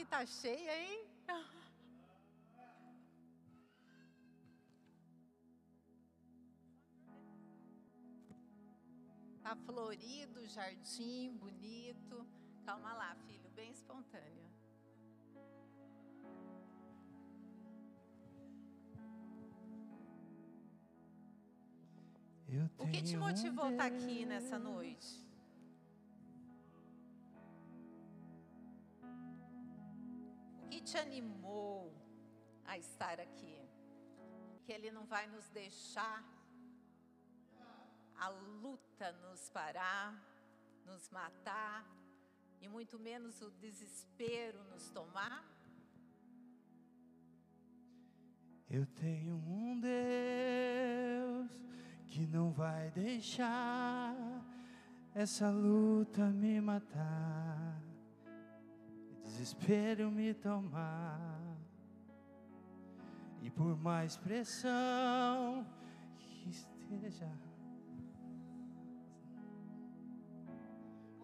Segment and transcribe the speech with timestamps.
[0.00, 1.04] que tá cheia, hein?
[9.42, 12.24] Tá florido, jardim bonito.
[12.64, 14.48] Calma lá, filho, bem espontânea.
[22.78, 25.29] O que te motivou a estar aqui nessa noite?
[30.80, 31.92] Que te animou
[32.64, 33.60] a estar aqui?
[34.64, 36.24] Que Ele não vai nos deixar
[38.16, 40.14] a luta nos parar,
[40.86, 41.86] nos matar,
[42.60, 45.44] e muito menos o desespero nos tomar?
[48.68, 51.50] Eu tenho um Deus
[52.06, 54.14] que não vai deixar
[55.14, 57.82] essa luta me matar,
[59.40, 61.40] desespero me tomar.
[63.40, 65.66] E por mais pressão
[66.18, 67.32] que esteja,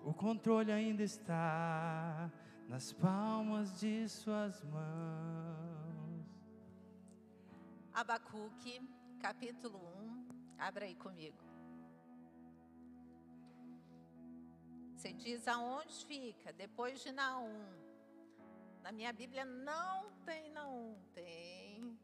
[0.02, 2.32] o controle ainda está
[2.66, 6.24] nas palmas de suas mãos.
[7.92, 8.80] Abacuque,
[9.20, 11.36] capítulo 1, Abra aí comigo.
[14.94, 16.50] Você diz aonde fica?
[16.54, 17.85] Depois de Naum.
[18.86, 21.98] Na minha Bíblia não tem Naum, tem.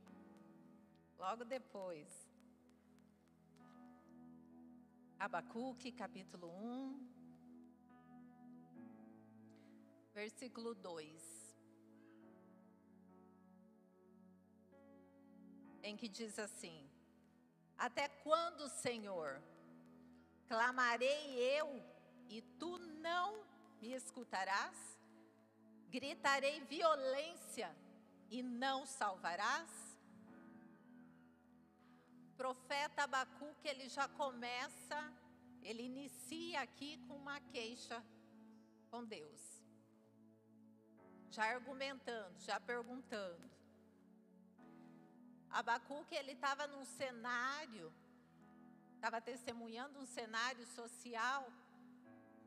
[1.17, 2.09] Logo depois.
[5.17, 7.09] Abacuque, capítulo 1,
[10.13, 11.57] versículo 2.
[15.85, 16.91] Em que diz assim:
[17.79, 19.41] até quando, Senhor?
[20.49, 21.81] Clamarei eu
[22.29, 23.45] e tu não
[23.81, 25.01] me escutarás?
[25.95, 27.69] Gritarei violência
[28.31, 29.71] e não salvarás?
[32.43, 35.01] Profeta Abacuque, ele já começa,
[35.63, 38.03] ele inicia aqui com uma queixa
[38.91, 39.43] com Deus.
[41.31, 43.51] Já argumentando, já perguntando.
[45.51, 47.93] Abacuque, ele estava num cenário,
[48.95, 51.53] estava testemunhando um cenário social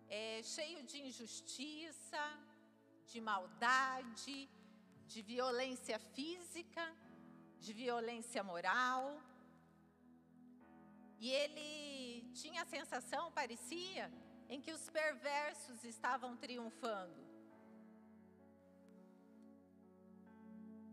[0.10, 2.22] é, cheio de injustiça,
[3.12, 4.50] de maldade,
[5.12, 6.86] de violência física,
[7.60, 9.04] de violência moral.
[11.20, 11.70] E ele
[12.42, 14.06] tinha a sensação, parecia,
[14.50, 17.22] em que os perversos estavam triunfando.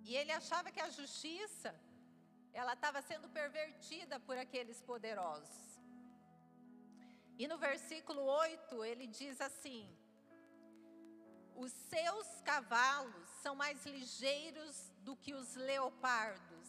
[0.04, 1.72] E ele achava que a justiça
[2.52, 5.60] ela estava sendo pervertida por aqueles poderosos.
[7.38, 9.84] E no versículo 8 ele diz assim:
[11.64, 16.68] Os seus cavalos são mais ligeiros do que os leopardos,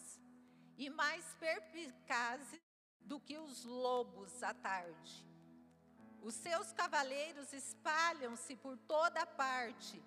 [0.76, 2.60] e mais perspicazes
[3.00, 5.14] do que os lobos à tarde.
[6.22, 10.02] Os seus cavaleiros espalham-se por toda parte.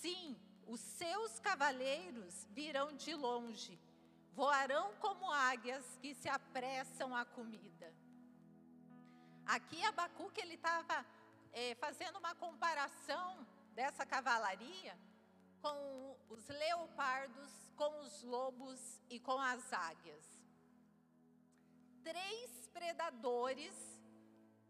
[0.00, 3.78] Sim, os seus cavaleiros virão de longe
[4.36, 7.88] voarão como águias que se apressam à comida.
[9.46, 11.06] Aqui Abacuque ele estava
[11.52, 13.46] é, fazendo uma comparação
[13.78, 14.94] dessa cavalaria
[15.60, 20.24] com os leopardos, com os lobos e com as águias.
[22.02, 23.74] Três predadores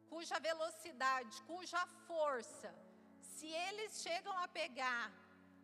[0.08, 2.74] cuja velocidade, cuja força,
[3.20, 5.12] se eles chegam a pegar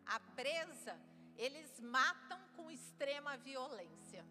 [0.05, 0.95] a presa,
[1.35, 4.23] eles matam com extrema violência.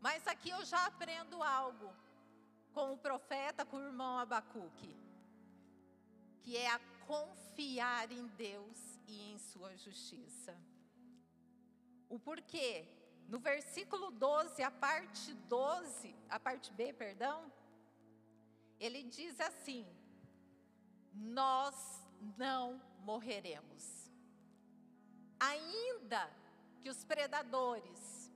[0.00, 1.92] Mas aqui eu já aprendo algo
[2.72, 4.99] com o profeta, com o irmão Abacuque,
[6.42, 10.56] que é a confiar em Deus e em sua justiça.
[12.08, 12.86] O porquê?
[13.28, 17.52] No versículo 12, a parte 12, a parte B, perdão,
[18.78, 19.86] ele diz assim:
[21.12, 21.74] Nós
[22.36, 24.00] não morreremos
[25.40, 26.30] ainda
[26.82, 28.30] que os predadores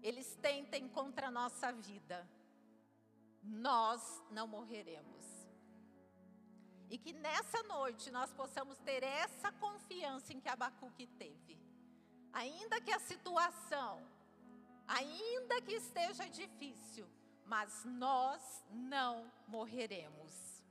[0.00, 2.26] eles tentem contra a nossa vida,
[3.42, 5.26] nós não morreremos.
[6.90, 11.58] E que nessa noite nós possamos ter essa confiança em que Abacuque teve.
[12.32, 14.02] Ainda que a situação,
[14.86, 17.06] ainda que esteja difícil,
[17.44, 20.62] mas nós não morreremos.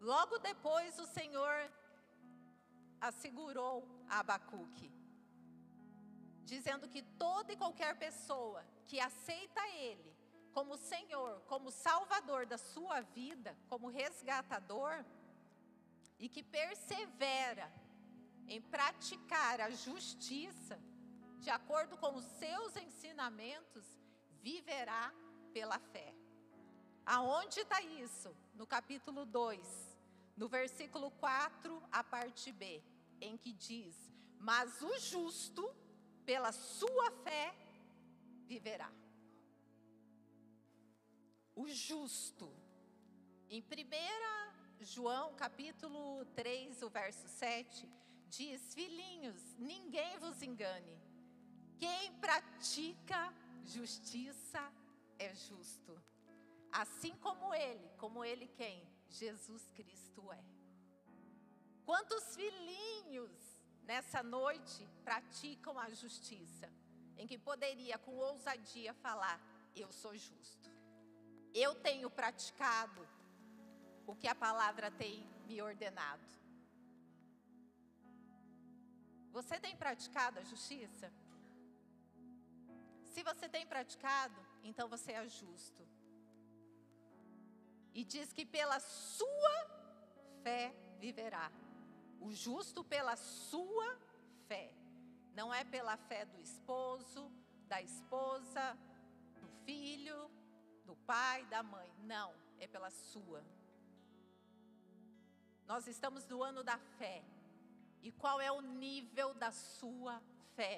[0.00, 1.70] Logo depois o Senhor
[3.00, 4.92] assegurou a Abacuque,
[6.44, 10.18] dizendo que toda e qualquer pessoa que aceita Ele
[10.58, 15.04] como Senhor, como Salvador da sua vida, como resgatador,
[16.18, 17.72] e que persevera
[18.48, 20.76] em praticar a justiça,
[21.38, 23.86] de acordo com os seus ensinamentos,
[24.42, 25.14] viverá
[25.52, 26.12] pela fé.
[27.06, 28.34] Aonde está isso?
[28.52, 29.96] No capítulo 2,
[30.36, 32.82] no versículo 4, a parte B,
[33.20, 33.94] em que diz:
[34.40, 35.72] Mas o justo,
[36.26, 37.54] pela sua fé,
[38.44, 38.90] viverá.
[41.60, 42.48] O justo.
[43.50, 47.88] Em 1 João, capítulo 3, o verso 7,
[48.28, 50.96] diz: Filhinhos, ninguém vos engane.
[51.76, 53.34] Quem pratica
[53.64, 54.72] justiça
[55.18, 56.00] é justo.
[56.70, 58.88] Assim como ele, como ele quem?
[59.08, 60.44] Jesus Cristo é.
[61.84, 63.32] Quantos filhinhos
[63.82, 66.72] nessa noite praticam a justiça,
[67.16, 69.40] em que poderia com ousadia falar:
[69.74, 70.77] Eu sou justo.
[71.64, 73.02] Eu tenho praticado
[74.06, 75.14] o que a palavra tem
[75.48, 76.28] me ordenado.
[79.36, 81.08] Você tem praticado a justiça?
[83.12, 85.82] Se você tem praticado, então você é justo.
[87.92, 89.56] E diz que pela sua
[90.44, 90.64] fé
[91.00, 91.50] viverá.
[92.20, 93.88] O justo pela sua
[94.46, 94.72] fé.
[95.34, 97.22] Não é pela fé do esposo,
[97.66, 98.64] da esposa,
[99.40, 100.30] do filho,
[100.88, 101.90] do pai, da mãe.
[102.14, 103.40] Não, é pela sua.
[105.70, 107.18] Nós estamos no ano da fé.
[108.06, 110.14] E qual é o nível da sua
[110.56, 110.76] fé?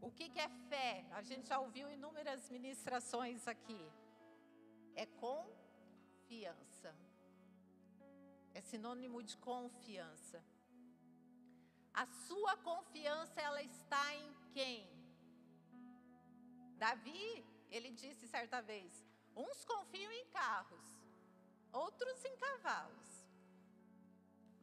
[0.00, 1.04] O que, é fé?
[1.18, 3.82] A gente já ouviu inúmeras ministrações aqui.
[4.94, 6.90] É confiança.
[8.54, 10.42] É sinônimo de confiança.
[11.92, 14.88] A sua confiança ela está em quem?
[16.78, 19.04] Davi, ele disse certa vez:
[19.34, 20.86] uns confiam em carros,
[21.72, 23.28] outros em cavalos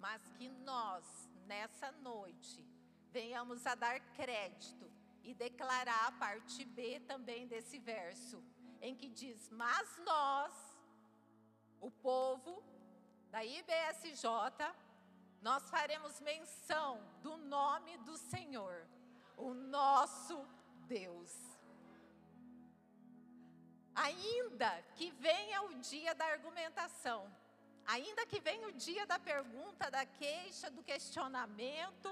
[0.06, 1.04] mas que nós,
[1.48, 2.64] nessa noite,
[3.10, 4.92] venhamos a dar crédito
[5.24, 8.44] e declarar a parte B também desse verso,
[8.82, 10.54] em que diz: Mas nós,
[11.82, 12.64] o povo
[13.32, 14.30] da IBSJ,
[15.42, 18.88] nós faremos menção do nome do Senhor,
[19.36, 20.48] o nosso
[20.88, 21.55] Deus.
[23.96, 27.32] Ainda que venha o dia da argumentação,
[27.86, 32.10] Ainda que venha o dia da pergunta, da queixa, do questionamento,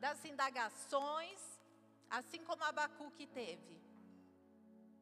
[0.00, 1.40] das indagações,
[2.08, 3.78] assim como Abacuque teve,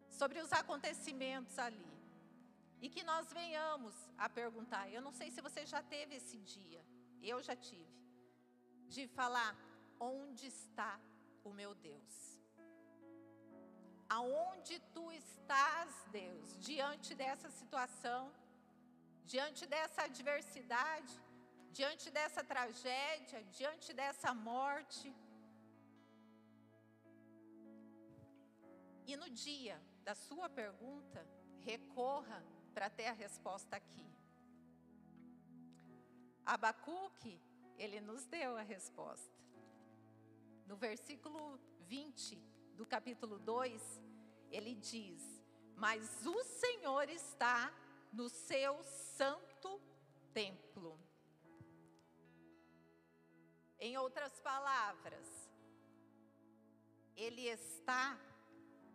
[0.08, 1.88] sobre os acontecimentos ali.
[2.82, 4.90] E que nós venhamos a perguntar.
[4.90, 6.84] Eu não sei se você já teve esse dia,
[7.22, 7.94] eu já tive,
[8.88, 9.54] de falar:
[10.00, 10.98] onde está
[11.44, 12.29] o meu Deus?
[14.18, 18.22] Aonde tu estás, Deus, diante dessa situação?
[19.32, 21.14] diante dessa adversidade,
[21.78, 25.14] diante dessa tragédia, diante dessa morte.
[29.06, 31.20] E no dia da sua pergunta,
[31.60, 32.40] recorra
[32.74, 34.08] para ter a resposta aqui.
[36.44, 37.40] Abacuque,
[37.76, 39.38] ele nos deu a resposta.
[40.66, 41.42] No versículo
[41.80, 42.36] 20
[42.80, 44.00] do capítulo 2,
[44.50, 45.22] ele diz:
[45.76, 47.70] Mas o Senhor está
[48.10, 49.78] no seu santo
[50.32, 50.98] templo.
[53.78, 55.28] Em outras palavras,
[57.14, 58.18] ele está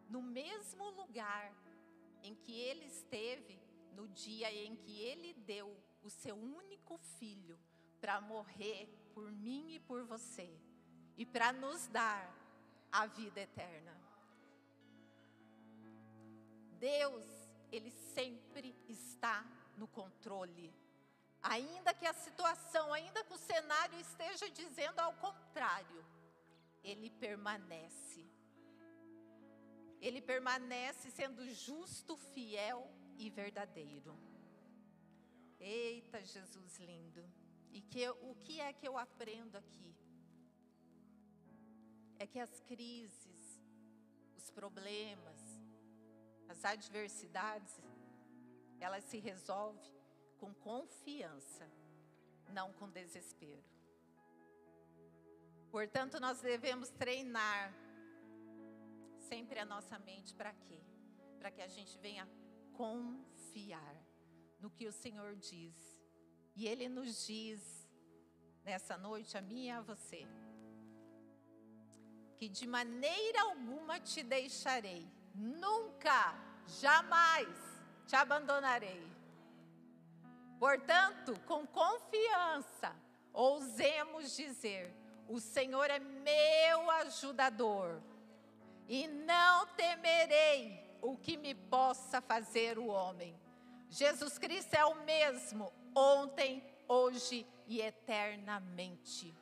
[0.10, 1.56] no mesmo lugar
[2.24, 3.62] em que ele esteve
[3.94, 7.60] no dia em que ele deu o seu único filho
[8.02, 10.60] para morrer por mim e por você
[11.16, 12.35] e para nos dar
[13.00, 13.94] a vida eterna.
[16.80, 17.26] Deus
[17.76, 19.46] ele sempre está
[19.78, 20.74] no controle.
[21.42, 26.04] Ainda que a situação, ainda que o cenário esteja dizendo ao contrário,
[26.84, 28.26] ele permanece.
[30.00, 34.18] Ele permanece sendo justo, fiel e verdadeiro.
[35.60, 37.24] Eita, Jesus lindo.
[37.72, 39.94] E que, o que é que eu aprendo aqui?
[42.18, 43.62] É que as crises,
[44.38, 45.40] os problemas,
[46.48, 47.82] as adversidades,
[48.80, 49.94] elas se resolvem
[50.38, 51.70] com confiança,
[52.50, 53.64] não com desespero.
[55.72, 57.74] Portanto, nós devemos treinar
[59.28, 60.80] sempre a nossa mente para quê?
[61.40, 62.28] Para que a gente venha
[62.74, 63.96] confiar
[64.60, 65.76] no que o Senhor diz.
[66.56, 67.90] E Ele nos diz
[68.64, 70.26] nessa noite, a mim e a você,
[72.46, 76.36] que de maneira alguma te deixarei nunca,
[76.80, 77.48] jamais
[78.06, 79.04] te abandonarei.
[80.60, 82.96] Portanto, com confiança,
[83.34, 84.94] ousemos dizer:
[85.28, 88.00] O Senhor é meu ajudador,
[88.88, 93.36] e não temerei o que me possa fazer o homem.
[93.90, 99.36] Jesus Cristo é o mesmo ontem, hoje e eternamente.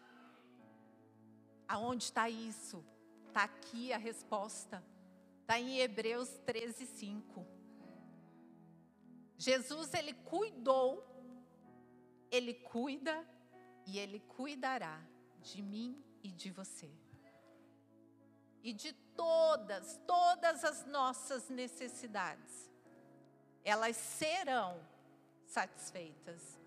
[1.67, 2.92] Aonde está isso?
[3.33, 4.83] Está aqui a resposta.
[5.41, 7.47] Está em Hebreus 13, 5.
[9.39, 11.03] Jesus, ele cuidou,
[12.29, 13.27] ele cuida
[13.87, 15.01] e ele cuidará
[15.41, 16.91] de mim e de você.
[18.61, 22.71] E de todas, todas as nossas necessidades.
[23.63, 24.79] Elas serão
[25.47, 26.59] satisfeitas.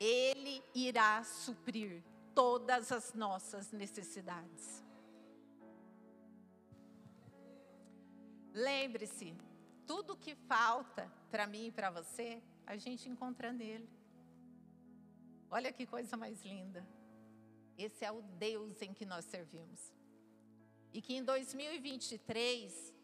[0.00, 2.02] Ele irá suprir
[2.34, 4.81] todas as nossas necessidades.
[8.52, 9.34] Lembre-se,
[9.86, 13.88] tudo que falta para mim e para você, a gente encontra nele.
[15.50, 16.86] Olha que coisa mais linda.
[17.76, 19.92] Esse é o Deus em que nós servimos.
[20.92, 22.94] E que em 2023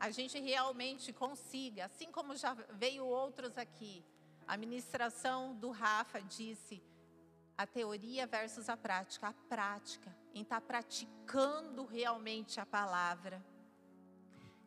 [0.00, 4.04] a gente realmente consiga, assim como já veio outros aqui,
[4.46, 6.82] a ministração do Rafa disse
[7.58, 13.42] a teoria versus a prática, a prática, em estar tá praticando realmente a palavra.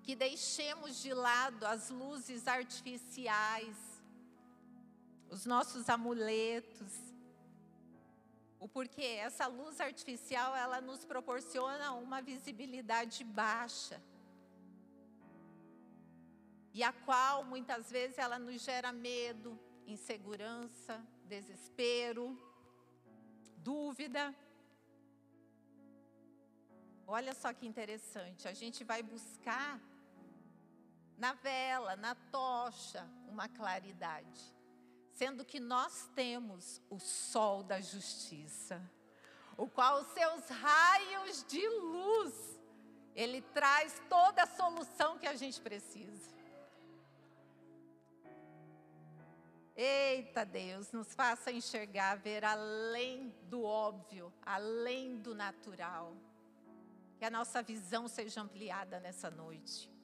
[0.09, 3.77] Que deixemos de lado as luzes artificiais,
[5.29, 6.93] os nossos amuletos.
[8.59, 9.19] O porquê?
[9.27, 14.01] Essa luz artificial, ela nos proporciona uma visibilidade baixa
[16.73, 22.35] e a qual muitas vezes ela nos gera medo, insegurança, desespero,
[23.57, 24.33] dúvida.
[27.05, 29.79] Olha só que interessante, a gente vai buscar
[31.19, 34.55] na vela, na tocha, uma claridade,
[35.11, 38.81] sendo que nós temos o sol da justiça,
[39.57, 42.59] o qual os seus raios de luz,
[43.13, 46.39] ele traz toda a solução que a gente precisa.
[49.75, 56.15] Eita Deus, nos faça enxergar, ver além do óbvio, além do natural.
[57.17, 59.98] Que a nossa visão seja ampliada nessa noite.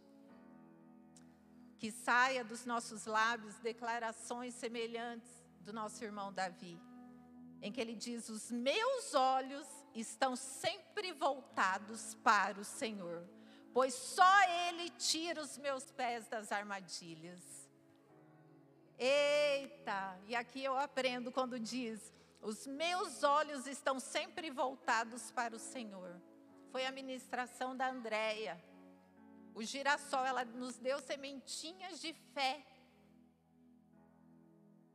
[1.78, 6.80] Que saia dos nossos lábios declarações semelhantes do nosso irmão Davi,
[7.62, 13.28] em que ele diz: Os meus olhos estão sempre voltados para o Senhor,
[13.74, 17.66] pois só Ele tira os meus pés das armadilhas.
[18.98, 20.18] Eita!
[20.28, 26.22] E aqui eu aprendo quando diz: Os meus olhos estão sempre voltados para o Senhor.
[26.72, 28.62] Foi a ministração da Andréia.
[29.60, 32.54] O girassol, ela nos deu sementinhas de fé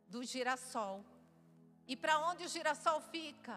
[0.06, 1.04] do girassol.
[1.86, 3.56] E para onde o girassol fica?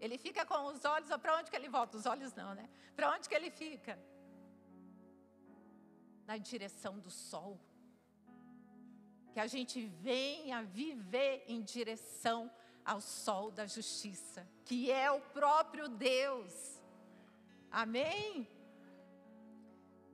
[0.00, 1.96] Ele fica com os olhos, ou para onde que ele volta?
[1.96, 2.68] Os olhos não, né?
[2.96, 3.94] Para onde que ele fica?
[6.26, 7.60] Na direção do sol
[9.32, 12.50] que a gente venha viver em direção
[12.84, 16.82] ao sol da justiça, que é o próprio Deus.
[17.70, 18.46] Amém?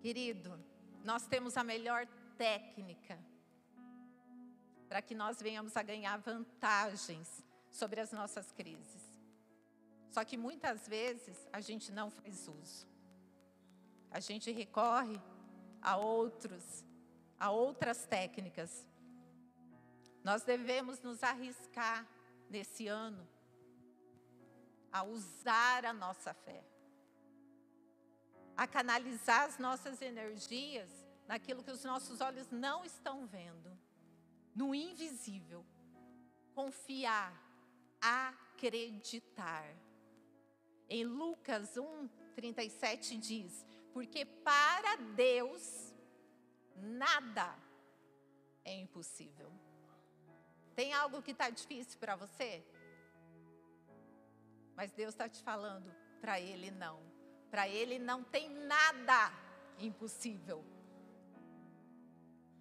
[0.01, 0.59] Querido,
[1.05, 3.19] nós temos a melhor técnica
[4.89, 9.03] para que nós venhamos a ganhar vantagens sobre as nossas crises.
[10.11, 12.87] Só que muitas vezes a gente não faz uso.
[14.11, 15.21] A gente recorre
[15.83, 16.85] a outros,
[17.39, 18.89] a outras técnicas
[20.29, 22.07] nós devemos nos arriscar
[22.51, 23.27] nesse ano
[24.93, 26.63] a usar a nossa fé,
[28.59, 30.91] a canalizar as nossas energias
[31.29, 33.79] naquilo que os nossos olhos não estão vendo,
[34.53, 35.65] no invisível.
[36.57, 37.33] Confiar,
[38.01, 39.65] acreditar.
[40.89, 45.95] Em Lucas 1, 37 diz: Porque para Deus
[46.75, 47.57] nada
[48.65, 49.53] é impossível.
[50.75, 52.67] Tem algo que está difícil para você?
[54.75, 57.08] Mas Deus está te falando, para Ele não.
[57.51, 59.33] Para Ele não tem nada
[59.79, 60.65] impossível.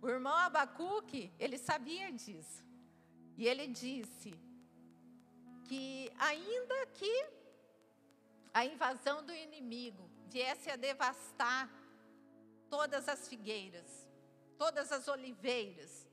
[0.01, 2.63] O irmão Abacuque, ele sabia disso.
[3.36, 4.34] E ele disse
[5.65, 7.25] que, ainda que
[8.53, 11.70] a invasão do inimigo viesse a devastar
[12.70, 14.08] todas as figueiras,
[14.58, 16.08] todas as oliveiras,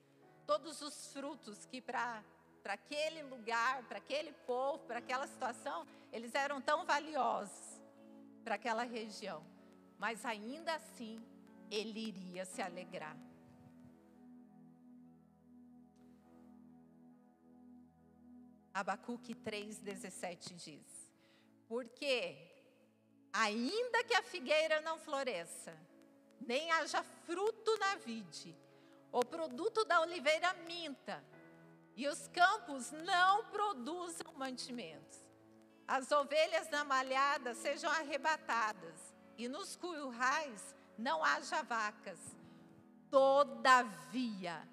[0.46, 2.22] todos os frutos que para
[2.64, 7.63] aquele lugar, para aquele povo, para aquela situação, eles eram tão valiosos
[8.44, 9.44] para aquela região.
[9.98, 11.20] Mas ainda assim,
[11.70, 13.16] ele iria se alegrar.
[18.72, 21.14] Abacuque 3,17 diz:
[21.68, 22.36] Porque,
[23.32, 25.74] ainda que a figueira não floresça,
[26.40, 28.54] nem haja fruto na vide,
[29.12, 31.24] o produto da oliveira minta,
[31.96, 35.23] e os campos não produzam mantimentos,
[35.86, 42.18] as ovelhas na malhada sejam arrebatadas, e nos currais não haja vacas.
[43.10, 44.66] Todavia,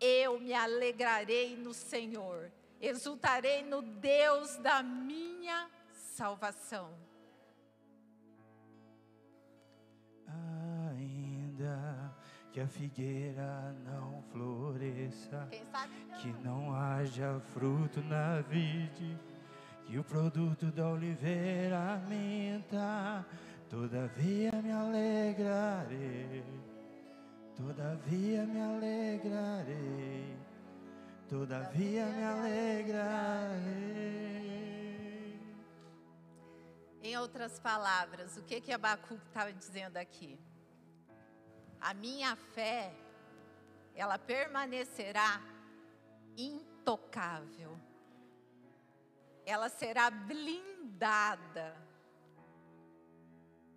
[0.00, 6.92] eu me alegrarei no Senhor, exultarei no Deus da minha salvação.
[10.90, 12.14] Ainda
[12.52, 15.48] que a figueira não floresça,
[16.20, 19.18] que não haja fruto na vide,
[19.86, 23.24] que o produto da oliveira minta,
[23.68, 26.44] todavia me alegrarei,
[27.54, 30.36] todavia me alegrarei,
[31.28, 34.04] todavia me alegrarei.
[37.02, 40.38] Em outras palavras, o que que Abacuque estava dizendo aqui?
[41.78, 42.94] A minha fé,
[43.94, 45.42] ela permanecerá
[46.34, 47.78] intocável.
[49.44, 51.76] Ela será blindada.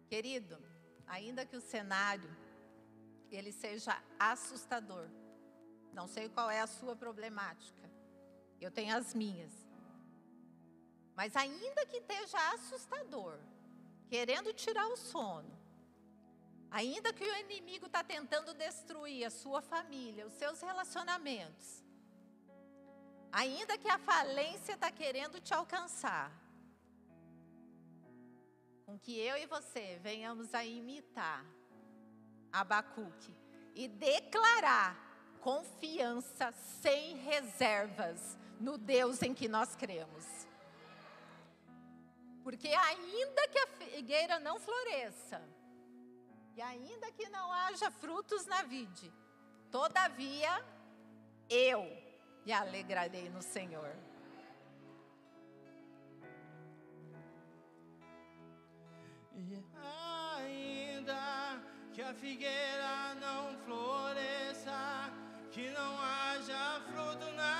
[0.07, 0.57] Querido,
[1.05, 2.29] ainda que o cenário
[3.29, 5.09] ele seja assustador.
[5.93, 7.89] Não sei qual é a sua problemática.
[8.61, 9.51] Eu tenho as minhas.
[11.15, 13.39] Mas ainda que esteja assustador,
[14.07, 15.51] querendo tirar o sono,
[16.69, 21.83] ainda que o inimigo está tentando destruir a sua família, os seus relacionamentos,
[23.37, 26.31] ainda que a falência está querendo te alcançar,
[28.83, 31.45] com que eu e você venhamos a imitar
[32.51, 33.35] Abacuque
[33.75, 34.97] e declarar
[35.39, 36.51] confiança
[36.81, 40.25] sem reservas no Deus em que nós cremos.
[42.43, 45.39] Porque ainda que a figueira não floresça,
[46.55, 49.13] e ainda que não haja frutos na vide,
[49.69, 50.65] todavia
[51.47, 52.06] eu
[52.47, 53.93] me alegrarei no Senhor.
[59.35, 59.61] E
[60.39, 65.11] ainda que a figueira não floresça,
[65.51, 67.56] que não haja fruto na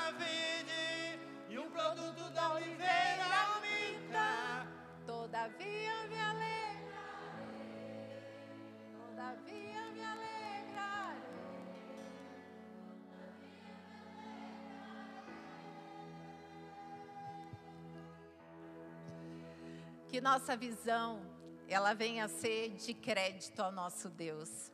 [20.18, 21.22] Que nossa visão,
[21.70, 24.72] ela venha a ser de crédito ao nosso Deus.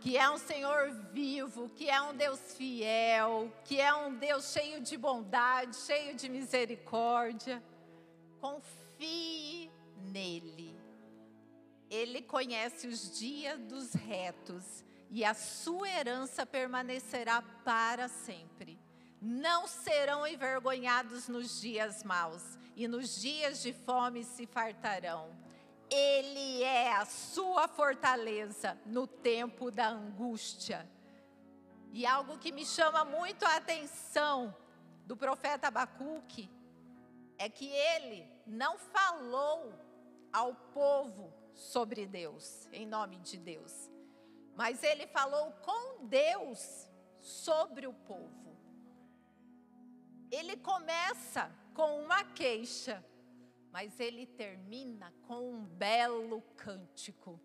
[0.00, 4.80] Que é um Senhor vivo, que é um Deus fiel, que é um Deus cheio
[4.80, 7.62] de bondade, cheio de misericórdia.
[8.40, 9.70] Confie
[10.10, 10.76] nele.
[11.88, 18.80] Ele conhece os dias dos retos e a sua herança permanecerá para sempre.
[19.20, 25.30] Não serão envergonhados nos dias maus e nos dias de fome se fartarão.
[25.90, 30.88] Ele é a sua fortaleza no tempo da angústia.
[31.92, 34.56] E algo que me chama muito a atenção
[35.06, 36.50] do profeta Abacuque
[37.36, 39.74] é que ele não falou
[40.32, 43.90] ao povo sobre Deus, em nome de Deus,
[44.54, 46.88] mas ele falou com Deus
[47.20, 48.56] sobre o povo.
[50.30, 53.04] Ele começa com uma queixa,
[53.70, 57.40] mas ele termina com um belo cântico.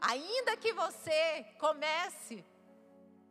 [0.00, 2.44] Ainda que você comece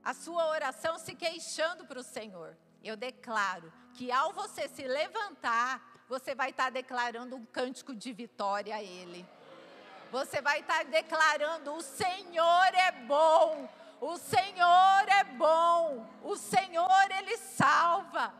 [0.03, 6.03] a sua oração se queixando para o Senhor, eu declaro que ao você se levantar,
[6.07, 9.25] você vai estar declarando um cântico de vitória a Ele.
[10.11, 13.69] Você vai estar declarando: o Senhor é bom,
[13.99, 18.33] o Senhor é bom, o Senhor Ele salva,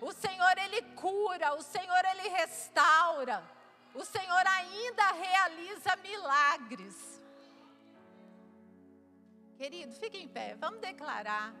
[0.00, 3.42] o Senhor Ele cura, o Senhor Ele restaura,
[3.94, 7.22] o Senhor ainda realiza milagres.
[9.56, 11.54] Querido, fique em pé, vamos declarar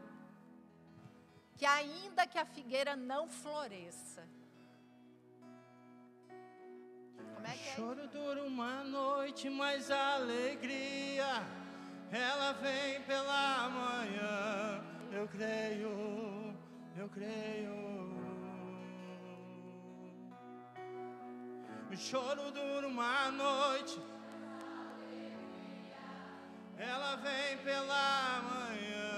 [1.56, 4.26] que ainda que a figueira não floresça,
[7.34, 7.74] como é que é?
[7.74, 11.42] Choro dura uma noite, mas a alegria
[12.10, 14.82] ela vem pela manhã.
[15.12, 16.54] Eu creio,
[16.96, 17.99] eu creio.
[21.92, 24.00] O choro dura uma noite.
[26.78, 29.10] Ela vem pela manhã.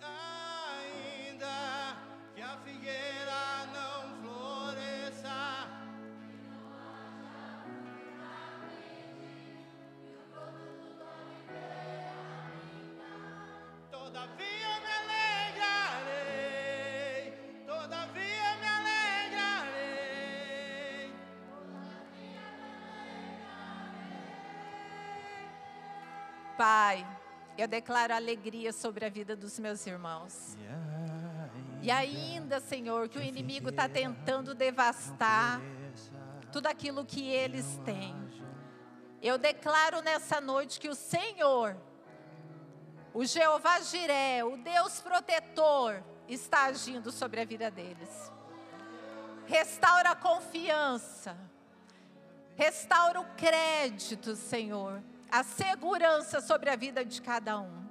[0.00, 1.96] Ainda
[2.34, 5.68] que a figueira não floresça.
[13.90, 14.67] Todavia.
[26.58, 27.06] Pai,
[27.56, 30.58] eu declaro alegria sobre a vida dos meus irmãos.
[31.80, 35.60] E ainda, Senhor, que o inimigo está tentando devastar
[36.50, 38.12] tudo aquilo que eles têm.
[39.22, 41.76] Eu declaro nessa noite que o Senhor,
[43.14, 48.32] o Jeová Jiré, o Deus protetor, está agindo sobre a vida deles.
[49.46, 51.38] Restaura a confiança,
[52.56, 57.86] restaura o crédito, Senhor, a segurança sobre a vida de cada um.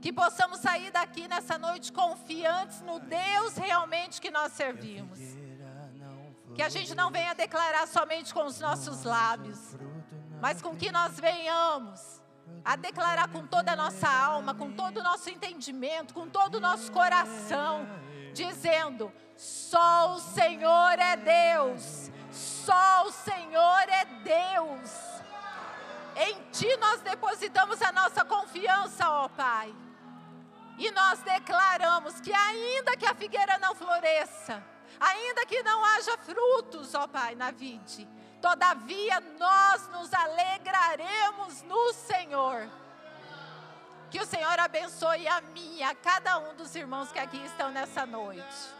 [0.00, 5.18] Que possamos sair daqui nessa noite confiantes no Deus realmente que nós servimos.
[6.54, 9.76] Que a gente não venha declarar somente com os nossos lábios,
[10.40, 12.20] mas com que nós venhamos
[12.64, 16.60] a declarar com toda a nossa alma, com todo o nosso entendimento, com todo o
[16.60, 17.86] nosso coração,
[18.32, 25.17] dizendo: só o Senhor é Deus, só o Senhor é Deus.
[26.18, 29.74] Em Ti nós depositamos a nossa confiança, ó Pai.
[30.76, 34.62] E nós declaramos que, ainda que a figueira não floresça,
[34.98, 38.06] ainda que não haja frutos, ó Pai, na vide,
[38.42, 42.68] todavia nós nos alegraremos no Senhor.
[44.10, 48.06] Que o Senhor abençoe a mim, a cada um dos irmãos que aqui estão nessa
[48.06, 48.77] noite.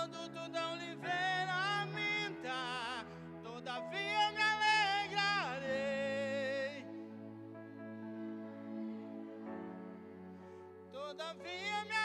[0.00, 3.04] Produto da oliveira minta.
[3.42, 4.42] Todavia me
[5.12, 6.06] alegrarei.
[10.90, 11.99] Todavia me